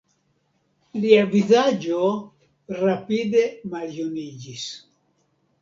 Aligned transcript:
Lia 1.01 1.25
vizaĝo 1.33 1.99
rapide 2.85 3.47
maljuniĝis. 3.75 4.65